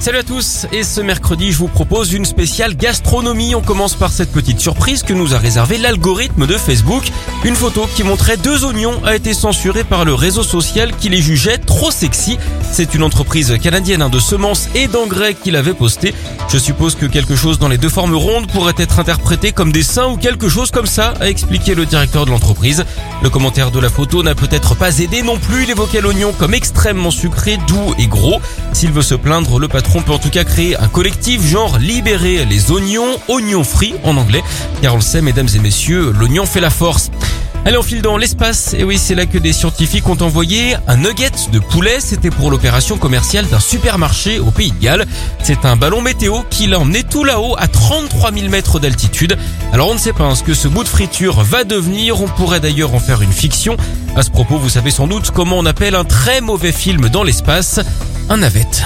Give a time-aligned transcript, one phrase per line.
[0.00, 3.54] Salut à tous et ce mercredi je vous propose une spéciale gastronomie.
[3.54, 7.02] On commence par cette petite surprise que nous a réservé l'algorithme de Facebook.
[7.44, 11.20] Une photo qui montrait deux oignons a été censurée par le réseau social qui les
[11.20, 12.38] jugeait trop sexy.
[12.72, 16.14] C'est une entreprise canadienne hein, de semences et d'engrais qui l'avait posté.
[16.48, 19.82] Je suppose que quelque chose dans les deux formes rondes pourrait être interprété comme des
[19.82, 22.86] seins ou quelque chose comme ça, a expliqué le directeur de l'entreprise.
[23.22, 25.64] Le commentaire de la photo n'a peut-être pas aidé non plus.
[25.64, 28.40] Il évoquait l'oignon comme extrêmement sucré, doux et gros.
[28.72, 31.78] S'il veut se plaindre, le patron on peut en tout cas créer un collectif genre
[31.78, 34.42] libérer les oignons, oignons frits en anglais,
[34.82, 37.10] car on le sait mesdames et messieurs, l'oignon fait la force.
[37.66, 38.72] Allez, on file dans l'espace.
[38.72, 42.00] Et oui, c'est là que des scientifiques ont envoyé un nugget de poulet.
[42.00, 45.06] C'était pour l'opération commerciale d'un supermarché au Pays de Galles.
[45.42, 49.36] C'est un ballon météo qui l'a emmené tout là-haut à 33 000 mètres d'altitude.
[49.74, 52.22] Alors on ne sait pas hein, ce que ce bout de friture va devenir.
[52.22, 53.76] On pourrait d'ailleurs en faire une fiction.
[54.16, 57.24] À ce propos, vous savez sans doute comment on appelle un très mauvais film dans
[57.24, 57.78] l'espace.
[58.30, 58.84] Un navette.